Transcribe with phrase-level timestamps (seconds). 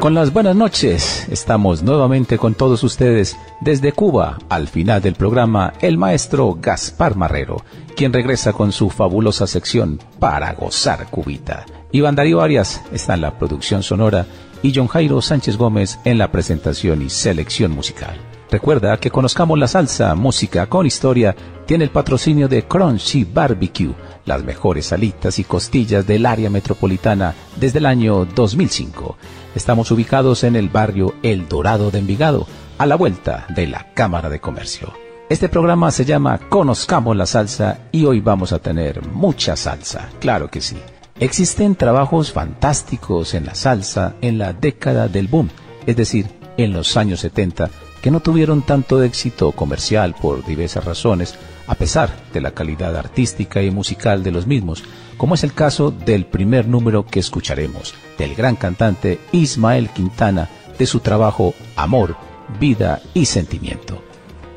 [0.00, 4.38] Con las buenas noches, estamos nuevamente con todos ustedes desde Cuba.
[4.48, 7.62] Al final del programa, el maestro Gaspar Marrero,
[7.96, 11.66] quien regresa con su fabulosa sección para gozar cubita.
[11.92, 14.24] Iván Darío Arias está en la producción sonora
[14.62, 18.29] y John Jairo Sánchez Gómez en la presentación y selección musical.
[18.50, 24.42] Recuerda que Conozcamos la Salsa, música con historia, tiene el patrocinio de Crunchy Barbecue, las
[24.42, 29.16] mejores salitas y costillas del área metropolitana desde el año 2005.
[29.54, 32.44] Estamos ubicados en el barrio El Dorado de Envigado,
[32.76, 34.92] a la vuelta de la Cámara de Comercio.
[35.28, 40.50] Este programa se llama Conozcamos la Salsa y hoy vamos a tener mucha salsa, claro
[40.50, 40.76] que sí.
[41.20, 45.50] Existen trabajos fantásticos en la salsa en la década del boom,
[45.86, 47.70] es decir, en los años 70,
[48.02, 51.34] que no tuvieron tanto éxito comercial por diversas razones,
[51.66, 54.82] a pesar de la calidad artística y musical de los mismos,
[55.16, 60.86] como es el caso del primer número que escucharemos, del gran cantante Ismael Quintana, de
[60.86, 62.16] su trabajo Amor,
[62.58, 64.02] Vida y Sentimiento.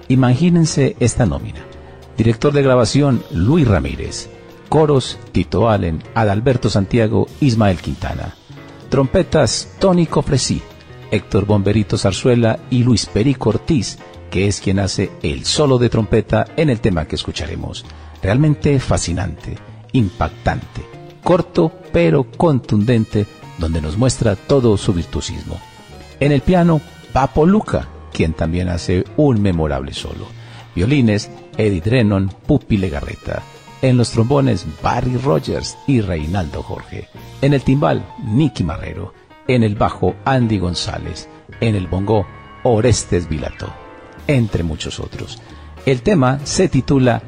[0.07, 1.59] Imagínense esta nómina.
[2.17, 4.29] Director de grabación Luis Ramírez.
[4.69, 8.35] Coros Tito Allen, Adalberto Santiago, Ismael Quintana.
[8.89, 10.61] Trompetas Tony Cofresí,
[11.13, 13.99] Héctor Bomberito Zarzuela y Luis Perico Ortiz,
[14.31, 17.85] que es quien hace el solo de trompeta en el tema que escucharemos.
[18.21, 19.57] Realmente fascinante
[19.93, 20.81] impactante,
[21.23, 23.25] corto pero contundente,
[23.59, 25.59] donde nos muestra todo su virtuosismo.
[26.19, 26.81] En el piano,
[27.13, 30.27] Papo Luca, quien también hace un memorable solo.
[30.75, 33.43] Violines, Eddie Drennon, Pupi Legarreta.
[33.81, 37.07] En los trombones, Barry Rogers y Reinaldo Jorge.
[37.41, 39.13] En el timbal, Nicky Marrero.
[39.47, 41.29] En el bajo, Andy González.
[41.59, 42.25] En el bongo,
[42.63, 43.67] Orestes Vilato.
[44.27, 45.41] Entre muchos otros.
[45.85, 47.21] El tema se titula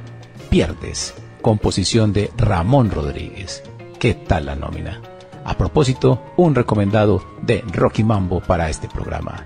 [0.49, 1.15] Pierdes
[1.45, 3.61] composición de Ramón Rodríguez.
[3.99, 4.99] ¿Qué tal la nómina?
[5.45, 9.45] A propósito, un recomendado de Rocky Mambo para este programa.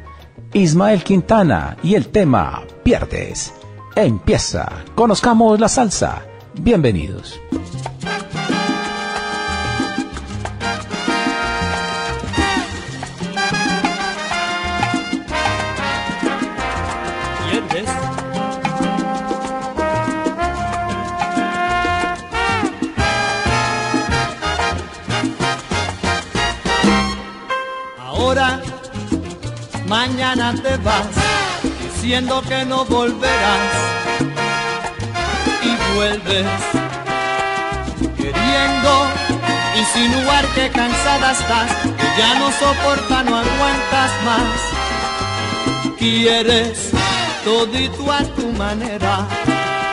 [0.53, 3.53] Ismael Quintana y el tema Pierdes.
[3.97, 4.85] Empieza.
[4.95, 6.21] Conozcamos la salsa.
[6.61, 7.37] Bienvenidos.
[30.09, 31.07] Mañana te vas,
[31.83, 33.71] diciendo que no volverás
[35.61, 36.47] y vuelves
[38.17, 38.91] queriendo
[39.77, 44.59] insinuar que cansada estás, que ya no soporta, no aguantas más.
[45.97, 46.89] Quieres
[47.43, 49.27] todito a tu manera,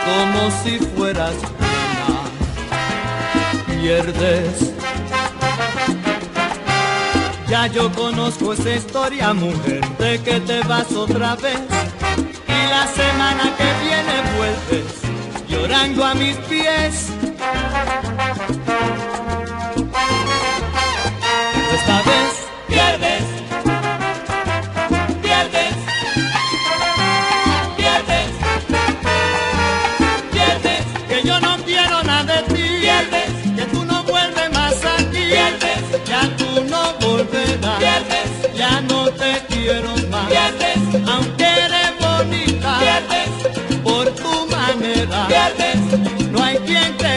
[0.07, 2.07] como si fueras buena.
[3.67, 4.86] Pierdes
[7.49, 11.61] ya yo conozco esa historia, mujer, de que te vas otra vez.
[12.49, 15.07] Y la semana que viene vuelves
[15.49, 17.09] llorando a mis pies.
[21.75, 23.16] Esta vez pierdes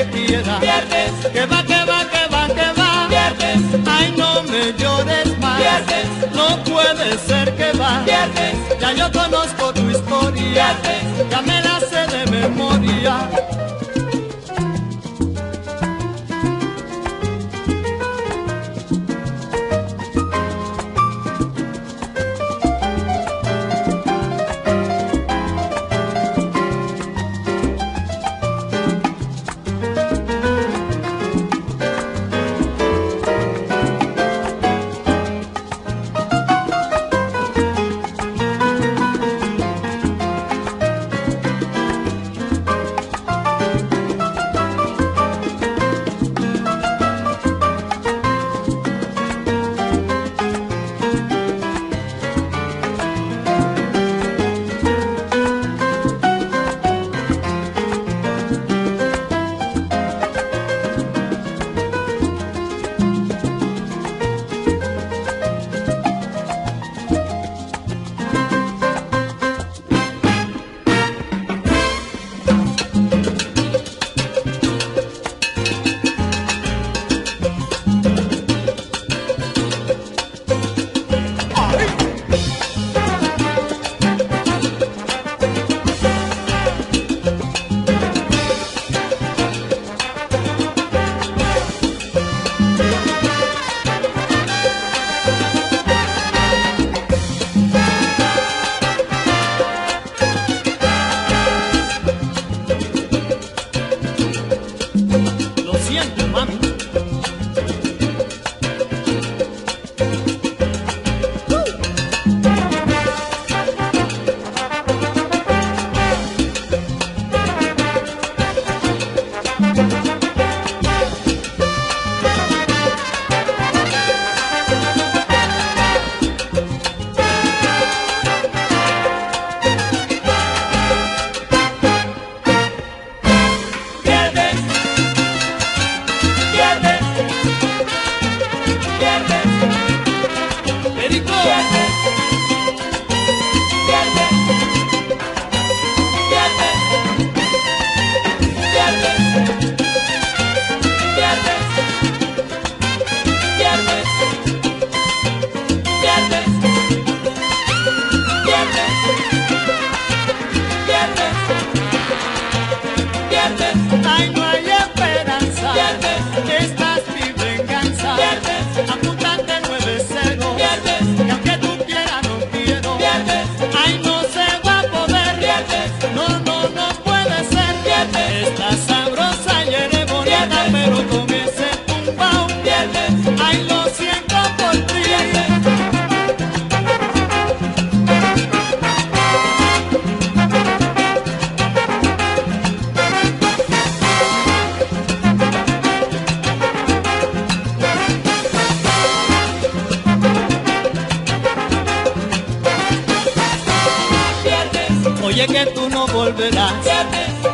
[0.06, 5.62] pierdes, que va, que va, que va, que va, pierdes, ay no me llores más,
[5.62, 11.62] pierdes, no puede ser que va, pierdes, ya yo conozco tu historia, pierdes, ya me
[11.62, 13.30] la sé de memoria.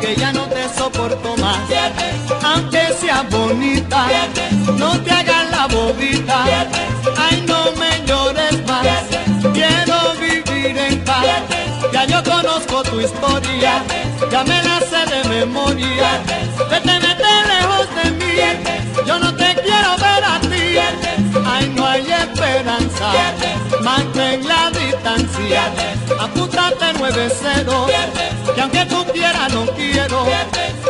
[0.00, 1.58] que ya no te soporto más.
[2.42, 4.06] Aunque seas bonita,
[4.78, 6.44] no te hagas la bobita.
[7.16, 8.86] Ay, no me llores más.
[9.52, 11.24] Quiero vivir en paz.
[11.92, 13.82] Ya yo conozco tu historia,
[14.30, 16.20] ya me la sé de memoria.
[16.70, 18.75] Vete, vete lejos de mí.
[22.26, 23.12] esperanza.
[23.82, 25.62] Mantén la distancia,
[26.18, 27.86] apúntate 9-0.
[28.54, 30.24] Que aunque tú quieras, no quiero.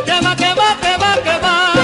[0.05, 1.76] Que va, que va, que va, que va.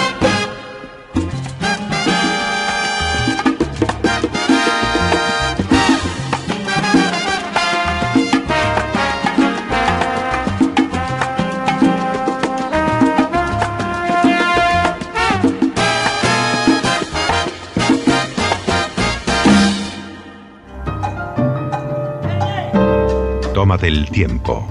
[23.84, 24.66] Del tiempo.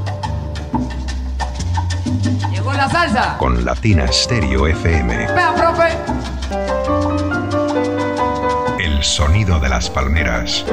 [2.50, 3.36] Llegó la salsa.
[3.36, 5.14] Con Latina Stereo FM.
[5.34, 5.88] Vea, profe.
[8.82, 10.64] El sonido de las palmeras.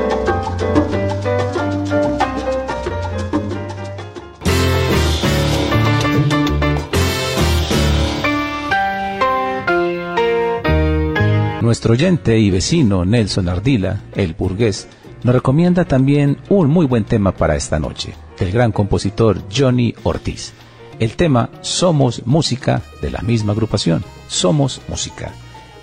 [11.61, 14.87] Nuestro oyente y vecino Nelson Ardila, el burgués,
[15.23, 20.53] nos recomienda también un muy buen tema para esta noche, el gran compositor Johnny Ortiz.
[20.99, 25.31] El tema Somos Música de la misma agrupación, Somos Música,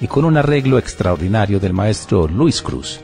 [0.00, 3.00] y con un arreglo extraordinario del maestro Luis Cruz,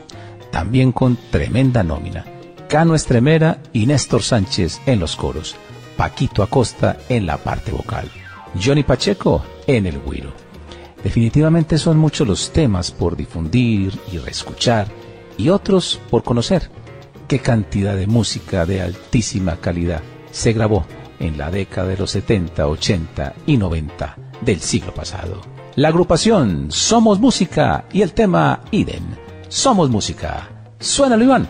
[0.51, 2.25] también con tremenda nómina.
[2.67, 5.55] Cano Estremera y Néstor Sánchez en los coros,
[5.97, 8.09] Paquito Acosta en la parte vocal,
[8.63, 10.31] Johnny Pacheco en el guiro.
[11.03, 14.87] Definitivamente son muchos los temas por difundir y reescuchar
[15.37, 16.69] y otros por conocer.
[17.27, 20.85] Qué cantidad de música de altísima calidad se grabó
[21.19, 25.41] en la década de los 70, 80 y 90 del siglo pasado.
[25.75, 29.17] La agrupación Somos Música y el tema Iden.
[29.47, 30.49] Somos Música.
[30.79, 31.49] Suena Iván.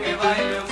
[0.00, 0.71] que vai.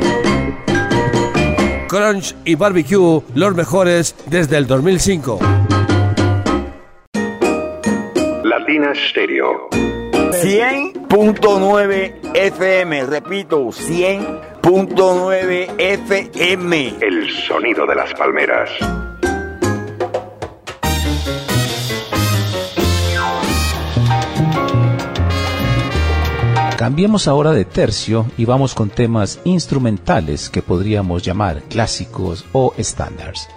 [1.91, 5.39] Crunch y Barbecue, los mejores desde el 2005.
[8.45, 9.67] Latina Stereo.
[9.71, 16.93] 100.9 FM, repito, 100.9 FM.
[17.01, 18.69] El sonido de las palmeras.
[26.81, 33.47] Cambiemos ahora de tercio y vamos con temas instrumentales que podríamos llamar clásicos o estándares.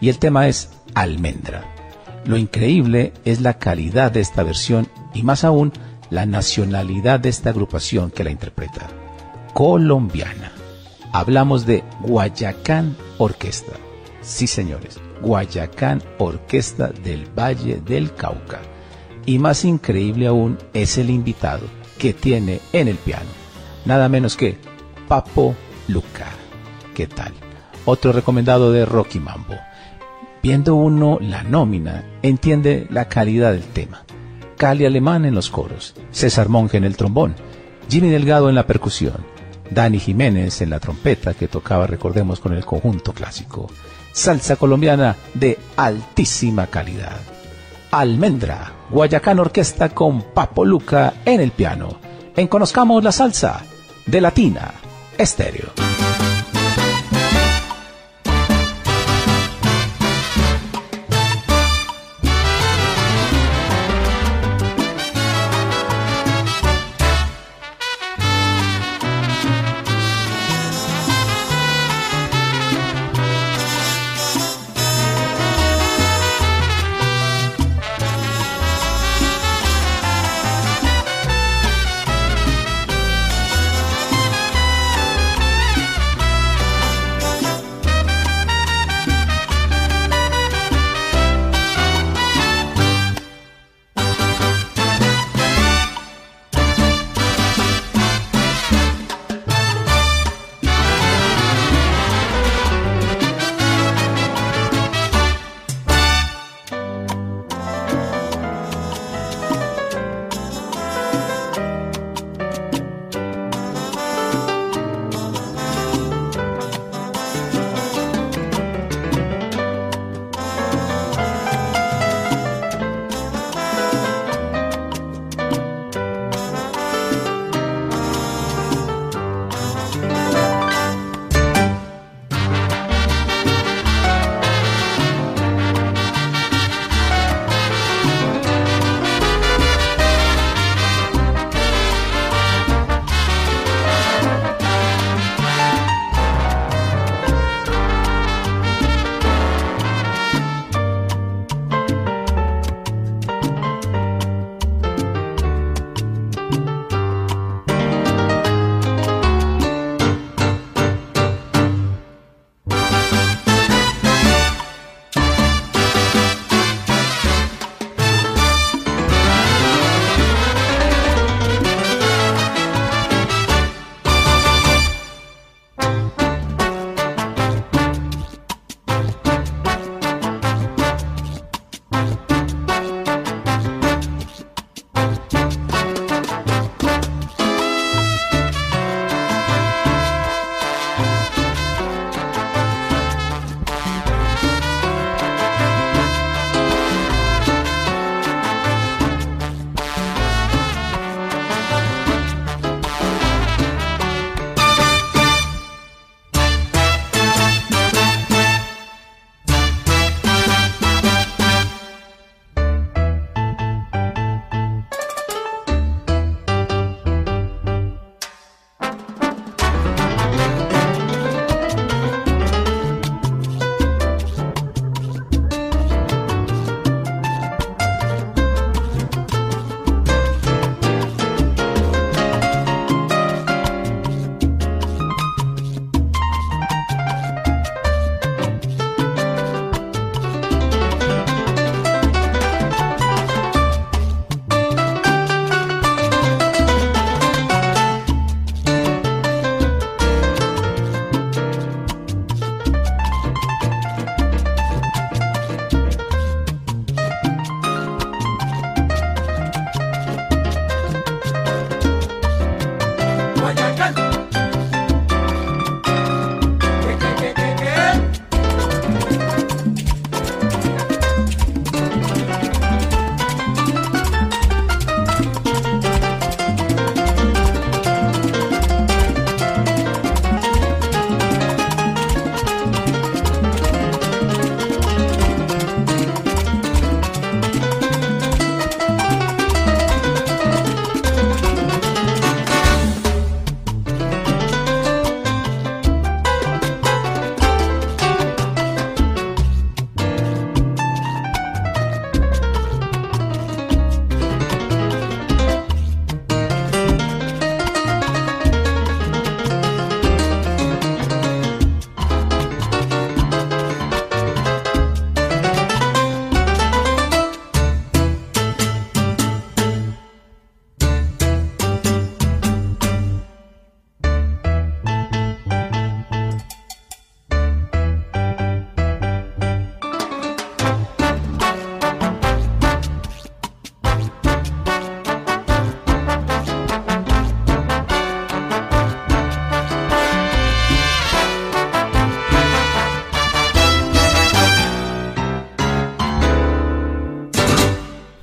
[0.00, 1.62] Y el tema es Almendra.
[2.24, 5.72] Lo increíble es la calidad de esta versión y más aún
[6.10, 8.88] la nacionalidad de esta agrupación que la interpreta.
[9.54, 10.50] Colombiana.
[11.12, 13.74] Hablamos de Guayacán Orquesta.
[14.22, 18.60] Sí, señores, Guayacán Orquesta del Valle del Cauca.
[19.24, 23.30] Y más increíble aún es el invitado que tiene en el piano.
[23.84, 24.58] Nada menos que
[25.06, 25.54] Papo
[25.86, 26.26] Luca.
[26.96, 27.32] ¿Qué tal?
[27.84, 29.54] Otro recomendado de Rocky Mambo.
[30.42, 34.02] Viendo uno la nómina, entiende la calidad del tema.
[34.56, 37.36] Cali Alemán en los coros, César Monge en el trombón,
[37.88, 39.24] Jimmy Delgado en la percusión,
[39.70, 43.70] Dani Jiménez en la trompeta que tocaba, recordemos, con el conjunto clásico.
[44.10, 47.20] Salsa colombiana de altísima calidad.
[47.92, 51.98] Almendra, Guayacán Orquesta con Papo Luca en el piano.
[52.36, 53.62] En Conozcamos la Salsa
[54.04, 54.74] de Latina
[55.16, 55.91] Estéreo.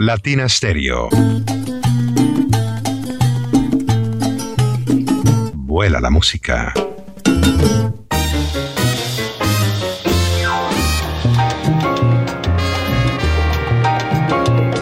[0.09, 1.07] Latina Stereo.
[5.53, 6.73] Vuela la música.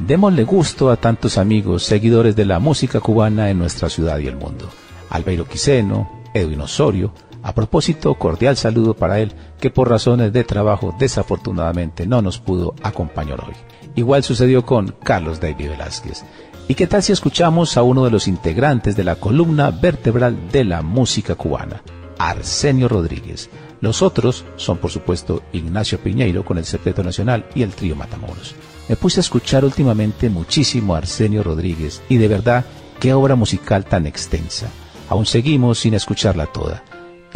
[0.02, 4.38] Démosle gusto a tantos amigos, seguidores de la música cubana en nuestra ciudad y el
[4.38, 4.70] mundo.
[5.10, 7.14] Albeiro Quiseno, Edwin Osorio,
[7.48, 9.32] a propósito, cordial saludo para él,
[9.62, 13.54] que por razones de trabajo desafortunadamente no nos pudo acompañar hoy.
[13.96, 16.26] Igual sucedió con Carlos David Velázquez.
[16.68, 20.66] ¿Y qué tal si escuchamos a uno de los integrantes de la columna vertebral de
[20.66, 21.84] la música cubana,
[22.20, 23.50] Arsenio Rodríguez?
[23.80, 28.56] Los otros son, por supuesto, Ignacio Piñeiro con el Secreto Nacional y el Trío Matamoros.
[28.90, 32.66] Me puse a escuchar últimamente muchísimo Arsenio Rodríguez y de verdad,
[33.00, 34.68] qué obra musical tan extensa.
[35.08, 36.84] Aún seguimos sin escucharla toda.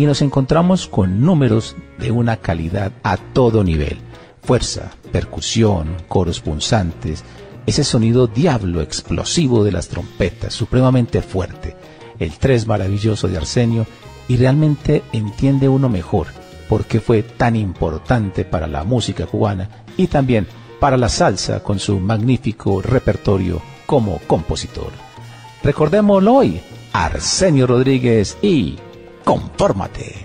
[0.01, 3.99] Y nos encontramos con números de una calidad a todo nivel.
[4.41, 7.23] Fuerza, percusión, coros punzantes,
[7.67, 11.75] ese sonido diablo explosivo de las trompetas, supremamente fuerte,
[12.17, 13.85] el tres maravilloso de Arsenio,
[14.27, 16.25] y realmente entiende uno mejor
[16.67, 20.47] por qué fue tan importante para la música cubana y también
[20.79, 24.93] para la salsa con su magnífico repertorio como compositor.
[25.63, 26.59] Recordémoslo hoy,
[26.91, 28.79] Arsenio Rodríguez y
[29.23, 30.20] Confórmate.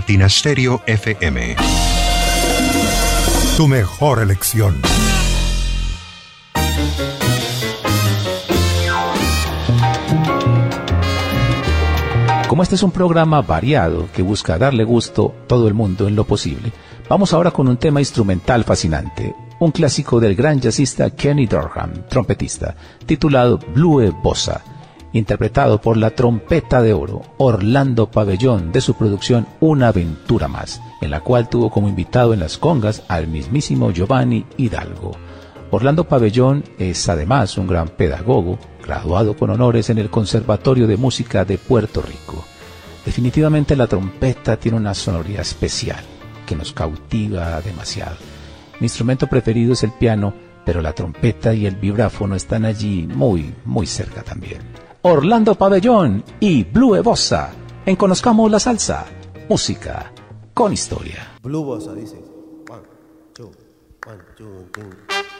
[0.00, 1.56] Latina Stereo FM.
[3.54, 4.80] Tu mejor elección.
[12.48, 16.16] Como este es un programa variado que busca darle gusto a todo el mundo en
[16.16, 16.72] lo posible,
[17.06, 22.74] vamos ahora con un tema instrumental fascinante, un clásico del gran jazzista Kenny Dorham, trompetista,
[23.04, 24.62] titulado Blue Bossa
[25.12, 31.10] interpretado por la trompeta de oro Orlando Pabellón de su producción Una aventura más, en
[31.10, 35.12] la cual tuvo como invitado en las congas al mismísimo Giovanni Hidalgo.
[35.72, 41.44] Orlando Pabellón es además un gran pedagogo, graduado con honores en el Conservatorio de Música
[41.44, 42.44] de Puerto Rico.
[43.04, 46.04] Definitivamente la trompeta tiene una sonoridad especial
[46.46, 48.16] que nos cautiva demasiado.
[48.80, 53.54] Mi instrumento preferido es el piano, pero la trompeta y el vibráfono están allí muy,
[53.64, 54.79] muy cerca también.
[55.02, 57.52] Orlando Pabellón y Blue Ebosa
[57.86, 59.06] en Conozcamos la Salsa,
[59.48, 60.12] música
[60.52, 61.36] con historia.
[61.42, 62.16] Blue Bossa dice.
[62.68, 62.82] One,
[63.32, 63.50] two,
[64.06, 65.39] one, two,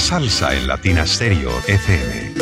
[0.00, 2.32] La salsa en Latina Stereo FM.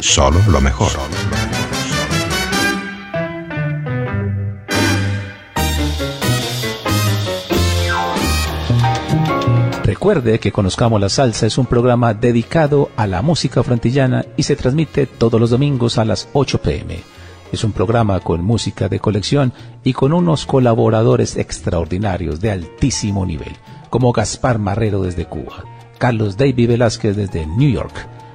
[0.00, 0.92] Solo lo mejor.
[9.82, 14.54] Recuerde que Conozcamos la Salsa es un programa dedicado a la música frontillana y se
[14.54, 17.00] transmite todos los domingos a las 8 pm.
[17.50, 23.56] Es un programa con música de colección y con unos colaboradores extraordinarios de altísimo nivel,
[23.92, 25.66] como Gaspar Marrero desde Cuba,
[25.98, 27.92] Carlos David Velázquez desde New York,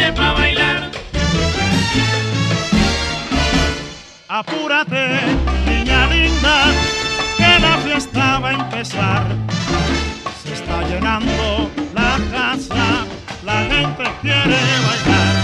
[0.04, 0.90] Yo vine pa' bailar.
[4.28, 5.20] Apúrate,
[5.66, 6.72] niña linda,
[7.36, 9.24] que la fiesta va a empezar.
[10.42, 13.06] Se está llenando la casa,
[13.44, 15.43] la gente quiere bailar.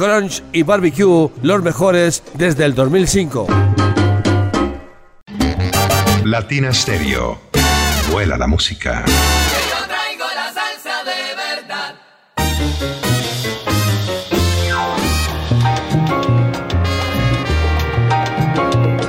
[0.00, 3.46] Crunch y Barbecue, los mejores desde el 2005.
[6.24, 7.38] Latina Stereo.
[8.10, 9.04] Vuela la música.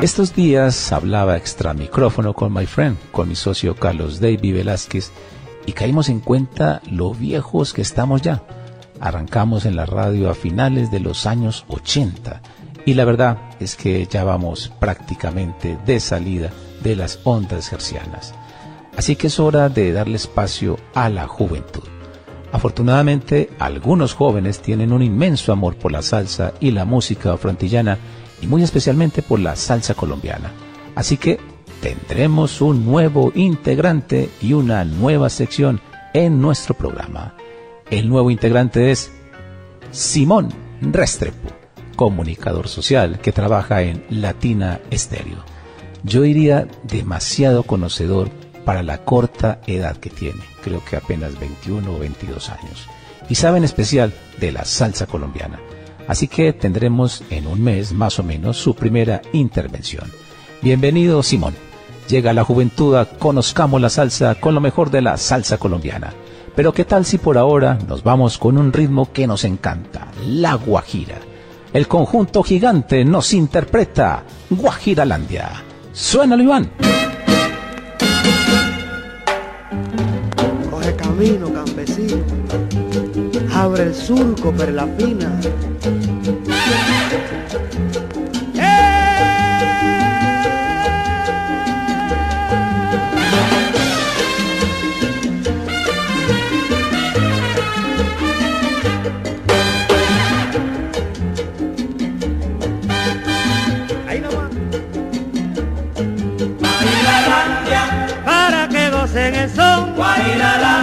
[0.01, 5.13] Estos días hablaba extra micrófono con my friend, con mi socio Carlos David Velázquez,
[5.65, 8.43] y caímos en cuenta lo viejos que estamos ya.
[9.01, 12.41] Arrancamos en la radio a finales de los años 80
[12.85, 16.51] y la verdad es que ya vamos prácticamente de salida
[16.83, 18.35] de las ondas hercianas.
[18.95, 21.83] Así que es hora de darle espacio a la juventud.
[22.51, 27.97] Afortunadamente, algunos jóvenes tienen un inmenso amor por la salsa y la música frontillana
[28.39, 30.51] y muy especialmente por la salsa colombiana.
[30.93, 31.39] Así que
[31.81, 35.81] tendremos un nuevo integrante y una nueva sección
[36.13, 37.33] en nuestro programa.
[37.91, 39.11] El nuevo integrante es
[39.91, 40.47] Simón
[40.79, 41.49] Restrepo,
[41.97, 45.43] comunicador social que trabaja en Latina Estéreo.
[46.01, 48.29] Yo diría demasiado conocedor
[48.63, 52.87] para la corta edad que tiene, creo que apenas 21 o 22 años,
[53.27, 55.59] y sabe en especial de la salsa colombiana.
[56.07, 60.09] Así que tendremos en un mes más o menos su primera intervención.
[60.61, 61.55] Bienvenido Simón.
[62.07, 66.13] Llega la juventud a Conozcamos la Salsa con lo mejor de la salsa colombiana.
[66.55, 70.55] Pero qué tal si por ahora nos vamos con un ritmo que nos encanta, la
[70.55, 71.19] guajira.
[71.73, 75.63] El conjunto gigante nos interpreta Guajiralandia.
[75.93, 76.69] Suénalo Iván.
[80.69, 82.17] Coge camino, campesino.
[83.53, 84.73] Abre el surco per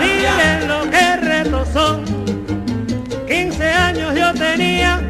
[0.00, 2.04] Miren lo que retos son.
[3.26, 5.00] 15 años yo tenía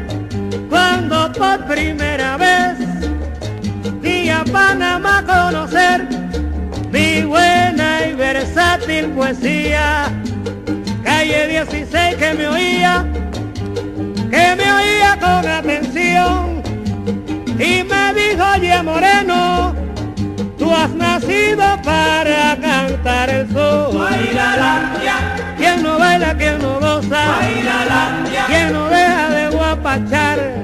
[0.69, 2.77] cuando por primera vez
[4.01, 6.07] fui a Panamá a conocer
[6.91, 10.11] mi buena y versátil poesía.
[11.03, 13.05] Calle 16 que me oía,
[14.29, 16.61] que me oía con atención
[17.57, 19.75] y me dijo, oye Moreno,
[20.69, 24.07] Tú has nacido para cantar el sol.
[25.57, 27.39] Quien no baila, quien no goza.
[28.45, 30.59] Quien no deja de guapachar.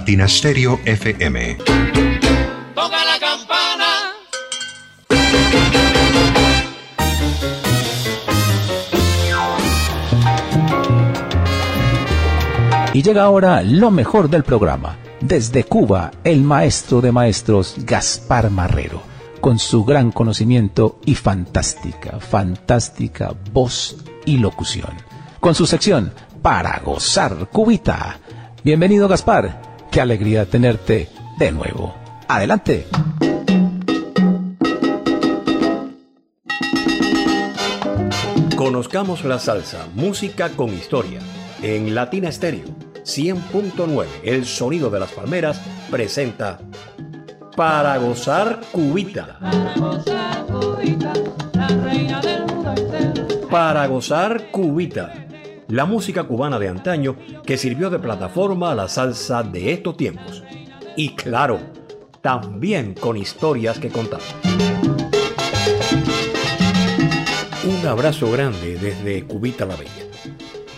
[0.00, 1.58] Latina Stereo FM.
[2.74, 4.14] Toca la campana.
[12.94, 14.96] Y llega ahora lo mejor del programa.
[15.20, 19.02] Desde Cuba, el maestro de maestros Gaspar Marrero,
[19.42, 24.92] con su gran conocimiento y fantástica, fantástica voz y locución.
[25.40, 28.18] Con su sección Para gozar Cubita.
[28.64, 31.94] Bienvenido Gaspar, qué alegría tenerte de nuevo.
[32.28, 32.86] Adelante.
[38.56, 41.20] Conozcamos la salsa, música con historia.
[41.62, 42.66] En Latina Estéreo
[43.04, 45.60] 100.9, el sonido de las palmeras
[45.90, 46.60] presenta
[47.56, 49.38] Para gozar cubita.
[53.50, 55.12] Para gozar cubita.
[55.12, 55.29] La
[55.86, 60.42] música cubana de antaño que sirvió de plataforma a la salsa de estos tiempos.
[60.96, 61.60] Y claro,
[62.20, 64.20] también con historias que contar.
[67.64, 69.92] Un abrazo grande desde Cubita la Bella.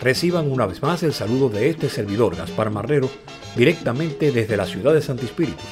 [0.03, 3.09] Reciban una vez más el saludo de este servidor, Gaspar Marrero,
[3.57, 5.62] directamente desde la ciudad de Espíritu,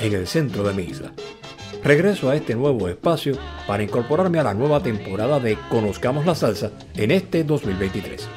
[0.00, 1.12] en el centro de mi isla.
[1.82, 6.72] Regreso a este nuevo espacio para incorporarme a la nueva temporada de Conozcamos la Salsa
[6.94, 8.28] en este 2023.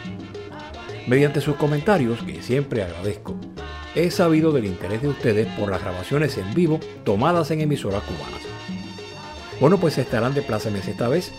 [1.10, 3.36] Mediante sus comentarios, que siempre agradezco,
[3.96, 8.42] he sabido del interés de ustedes por las grabaciones en vivo tomadas en emisoras cubanas.
[9.60, 11.32] Bueno, pues estarán de plácemes esta vez,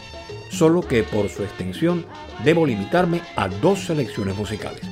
[0.49, 2.05] solo que por su extensión
[2.43, 4.83] debo limitarme a dos selecciones musicales.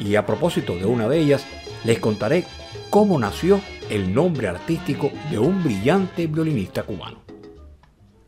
[0.00, 1.46] Y a propósito de una de ellas,
[1.84, 2.44] les contaré
[2.90, 7.22] cómo nació el nombre artístico de un brillante violinista cubano.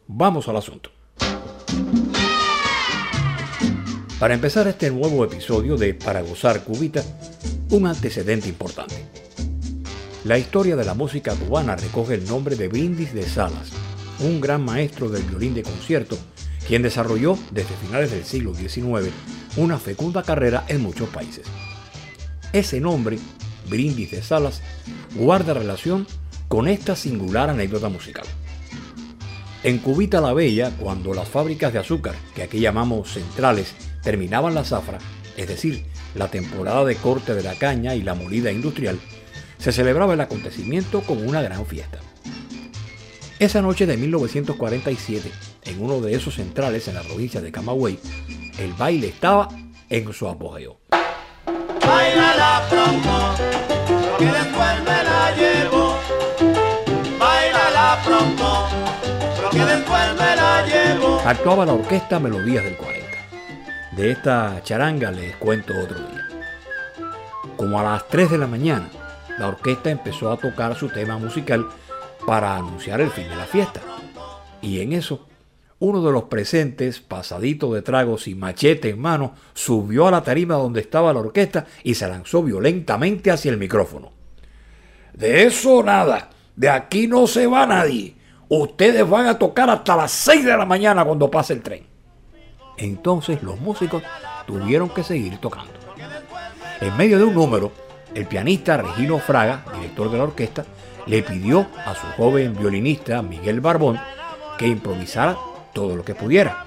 [0.07, 0.91] Vamos al asunto.
[4.19, 7.05] Para empezar este nuevo episodio de Para Gozar Cubita,
[7.71, 8.97] un antecedente importante.
[10.25, 13.71] La historia de la música cubana recoge el nombre de Brindis de Salas,
[14.19, 16.19] un gran maestro del violín de concierto,
[16.67, 19.15] quien desarrolló desde finales del siglo XIX
[19.57, 21.47] una fecunda carrera en muchos países.
[22.53, 23.21] Ese nombre,
[23.71, 24.63] Brindis de Salas,
[25.15, 26.09] guarda relación
[26.49, 28.25] con esta singular anécdota musical.
[29.63, 34.65] En Cubita la Bella, cuando las fábricas de azúcar, que aquí llamamos centrales, terminaban la
[34.65, 34.99] zafra,
[35.37, 38.99] es decir, la temporada de corte de la caña y la molida industrial,
[39.59, 41.99] se celebraba el acontecimiento como una gran fiesta.
[43.39, 45.31] Esa noche de 1947,
[45.65, 47.99] en uno de esos centrales en la provincia de Camagüey,
[48.59, 49.49] el baile estaba
[49.89, 50.81] en su apogeo.
[54.19, 55.95] Que después me la llevo.
[59.51, 61.21] Que después me la llevo.
[61.25, 62.98] Actuaba la orquesta Melodías del 40.
[63.99, 66.29] De esta charanga les cuento otro día.
[67.57, 68.89] Como a las 3 de la mañana,
[69.41, 71.67] la orquesta empezó a tocar su tema musical
[72.25, 73.81] para anunciar el fin de la fiesta.
[74.63, 75.27] Y en eso,
[75.81, 80.55] uno de los presentes, pasadito de tragos y machete en mano, subió a la tarima
[80.55, 84.13] donde estaba la orquesta y se lanzó violentamente hacia el micrófono.
[85.13, 88.15] De eso nada, de aquí no se va nadie.
[88.49, 91.88] Ustedes van a tocar hasta las 6 de la mañana cuando pase el tren.
[92.79, 94.03] Entonces los músicos
[94.47, 95.73] tuvieron que seguir tocando.
[96.81, 97.73] En medio de un número,
[98.15, 100.65] el pianista Regino Fraga, director de la orquesta,
[101.07, 103.99] le pidió a su joven violinista Miguel Barbón
[104.57, 105.37] que improvisara
[105.73, 106.65] todo lo que pudiera.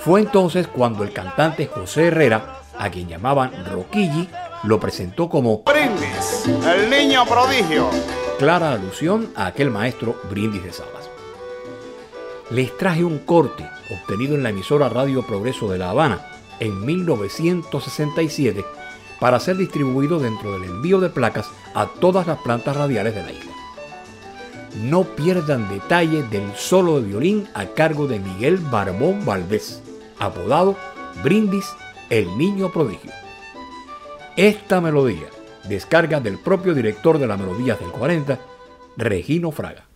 [0.00, 4.28] Fue entonces cuando el cantante José Herrera, a quien llamaban Roquilli,
[4.64, 7.90] lo presentó como Brindis, el niño prodigio.
[8.38, 11.10] Clara alusión a aquel maestro Brindis de Salas.
[12.50, 16.26] Les traje un corte obtenido en la emisora Radio Progreso de La Habana
[16.60, 18.64] en 1967
[19.20, 23.32] para ser distribuido dentro del envío de placas a todas las plantas radiales de la
[23.32, 23.52] isla.
[24.82, 29.82] No pierdan detalle del solo de violín a cargo de Miguel Barbón Valdés,
[30.18, 30.76] apodado
[31.22, 31.66] Brindis
[32.10, 33.10] el Niño Prodigio.
[34.36, 35.26] Esta melodía,
[35.68, 38.38] descarga del propio director de las melodías del 40,
[38.96, 39.87] Regino Fraga.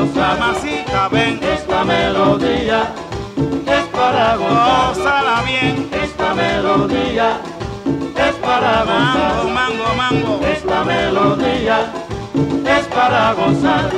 [0.00, 0.38] Gozar.
[0.38, 2.92] Mamacita, ven, Esta melodía
[3.66, 4.94] es para gozar.
[4.94, 5.88] gózala bien.
[5.92, 7.38] Esta melodía
[8.16, 9.52] es para Mango, gozar.
[9.52, 10.40] mango, mango.
[10.46, 11.78] Esta melodía
[12.78, 13.90] es para gozar.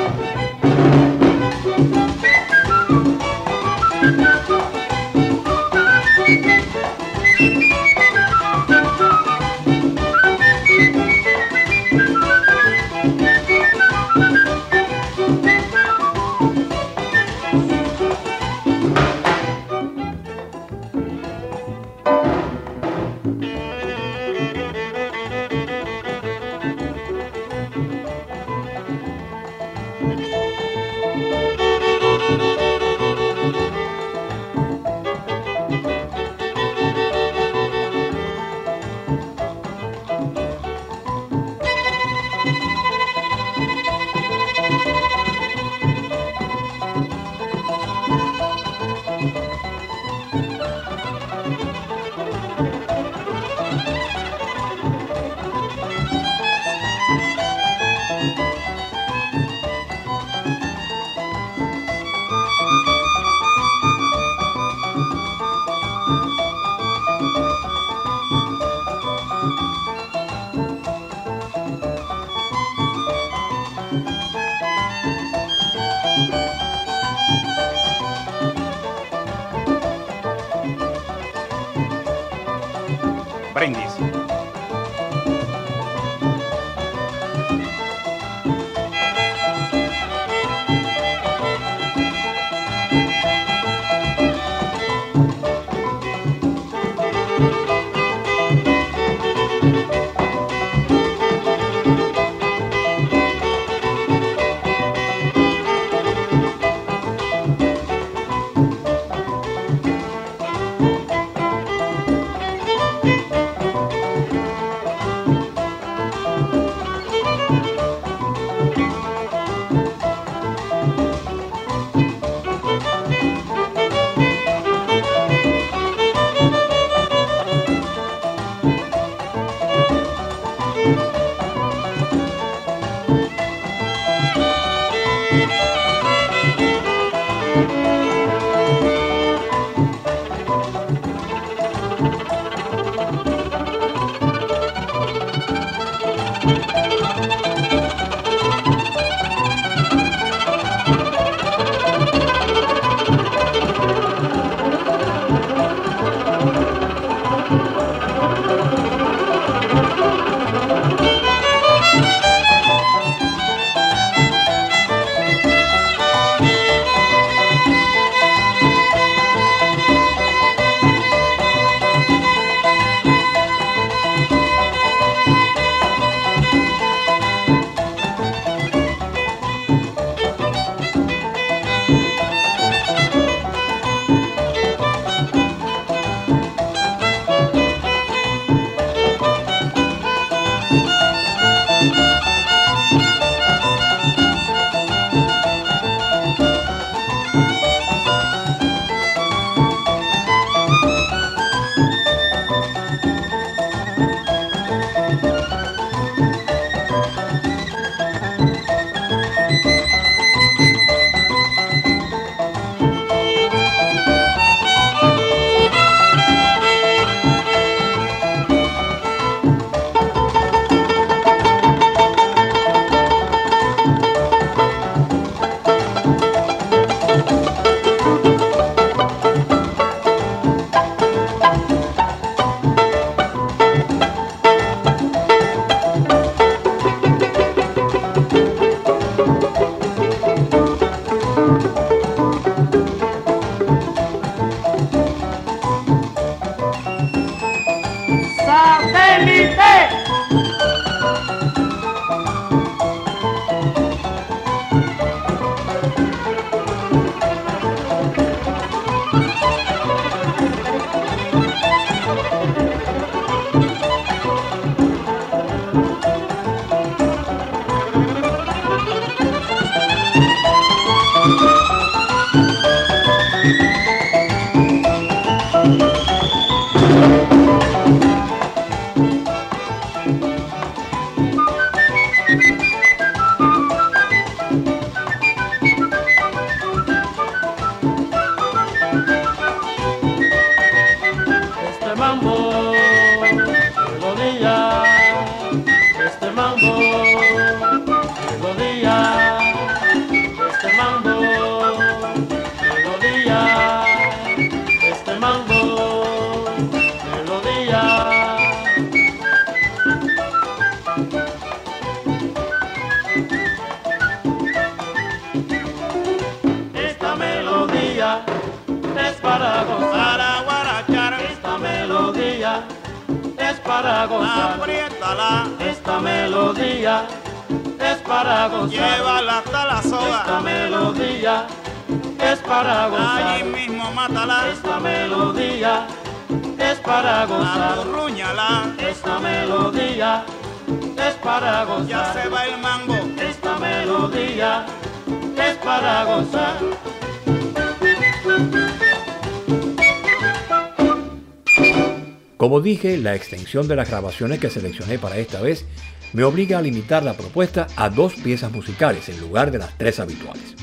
[352.83, 355.65] La extensión de las grabaciones que seleccioné para esta vez
[356.13, 360.01] me obliga a limitar la propuesta a dos piezas musicales en lugar de las tres
[360.01, 360.57] habituales.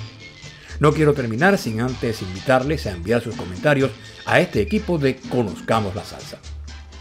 [0.79, 3.91] No quiero terminar sin antes invitarles a enviar sus comentarios
[4.25, 6.39] a este equipo de Conozcamos la Salsa.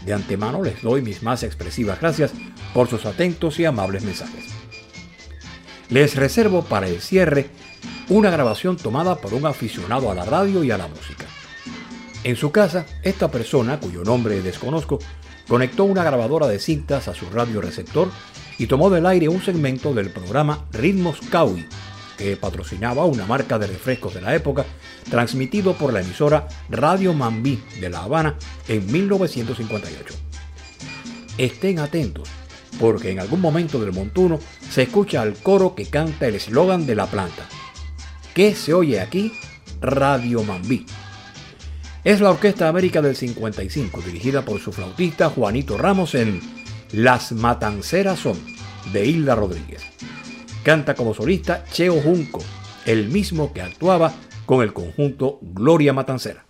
[0.05, 2.31] De antemano les doy mis más expresivas gracias
[2.73, 4.45] por sus atentos y amables mensajes.
[5.89, 7.49] Les reservo para el cierre
[8.07, 11.25] una grabación tomada por un aficionado a la radio y a la música.
[12.23, 14.99] En su casa, esta persona, cuyo nombre desconozco,
[15.47, 18.09] conectó una grabadora de cintas a su radio receptor
[18.57, 21.65] y tomó del aire un segmento del programa Ritmos Kawi,
[22.17, 24.65] que patrocinaba una marca de refrescos de la época,
[25.09, 28.35] transmitido por la emisora Radio Mambí de La Habana
[28.67, 30.13] en 1958.
[31.37, 32.27] Estén atentos,
[32.81, 34.39] porque en algún momento del montuno
[34.69, 37.47] se escucha al coro que canta el eslogan de la planta.
[38.33, 39.31] ¿Qué se oye aquí?
[39.79, 40.85] Radio Mambí.
[42.03, 46.39] Es la Orquesta América del 55, dirigida por su flautista Juanito Ramos en
[46.93, 48.37] Las Matanceras Son,
[48.93, 49.83] de Hilda Rodríguez.
[50.63, 52.41] Canta como solista Cheo Junco,
[52.85, 54.13] el mismo que actuaba
[54.45, 56.45] con el conjunto Gloria Matancera.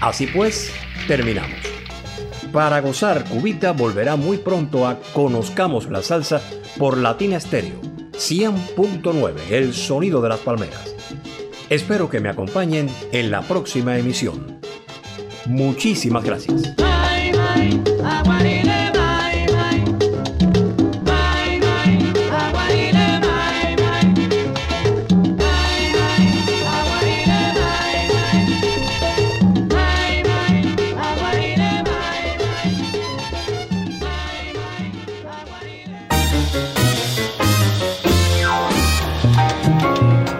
[0.00, 0.72] Así pues,
[1.06, 1.58] terminamos.
[2.52, 6.40] Para gozar, Cubita volverá muy pronto a Conozcamos la Salsa
[6.78, 7.80] por Latina Stereo
[8.16, 10.94] 100.9, el sonido de las palmeras.
[11.68, 14.60] Espero que me acompañen en la próxima emisión.
[15.46, 16.74] Muchísimas gracias.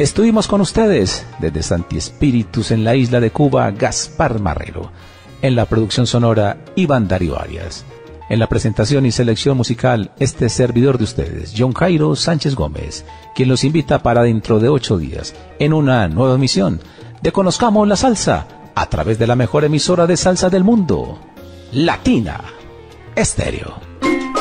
[0.06, 4.92] Estuvimos con ustedes desde Santi Espíritus en la isla de Cuba, Gaspar Marrero.
[5.42, 7.84] En la producción sonora, Iván Darío Arias.
[8.28, 13.04] En la presentación y selección musical, este servidor de ustedes, John Jairo Sánchez Gómez,
[13.34, 16.78] quien los invita para dentro de ocho días, en una nueva emisión
[17.20, 18.46] de Conozcamos la Salsa,
[18.76, 21.18] a través de la mejor emisora de salsa del mundo,
[21.72, 22.44] Latina
[23.16, 23.95] Estéreo.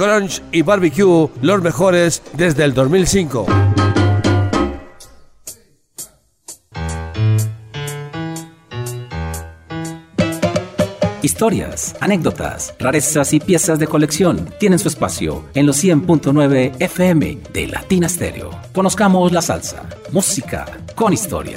[0.00, 3.44] Crunch y Barbecue, los mejores desde el 2005.
[11.20, 17.66] Historias, anécdotas, rarezas y piezas de colección tienen su espacio en los 100.9 FM de
[17.66, 18.58] Latina Stereo.
[18.72, 21.56] Conozcamos la salsa, música con historia.